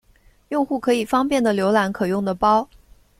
[0.49, 2.67] 用户可以方便的浏览可用的包。